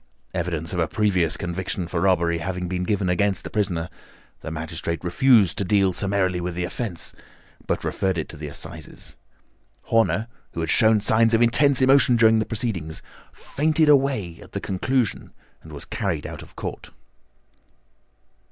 Evidence 0.33 0.73
of 0.73 0.79
a 0.79 0.87
previous 0.87 1.37
conviction 1.37 1.87
for 1.87 2.01
robbery 2.01 2.39
having 2.39 2.67
been 2.67 2.81
given 2.83 3.07
against 3.07 3.43
the 3.43 3.51
prisoner, 3.51 3.87
the 4.41 4.49
magistrate 4.49 5.03
refused 5.03 5.59
to 5.59 5.63
deal 5.63 5.93
summarily 5.93 6.41
with 6.41 6.55
the 6.55 6.63
offence, 6.63 7.13
but 7.67 7.83
referred 7.83 8.17
it 8.17 8.27
to 8.27 8.35
the 8.35 8.47
Assizes. 8.47 9.15
Horner, 9.83 10.27
who 10.53 10.59
had 10.61 10.71
shown 10.71 11.01
signs 11.01 11.35
of 11.35 11.41
intense 11.43 11.83
emotion 11.83 12.15
during 12.15 12.39
the 12.39 12.47
proceedings, 12.47 13.03
fainted 13.31 13.89
away 13.89 14.39
at 14.41 14.53
the 14.53 14.59
conclusion 14.59 15.33
and 15.61 15.71
was 15.71 15.85
carried 15.85 16.25
out 16.25 16.41
of 16.41 16.55
court." 16.55 16.89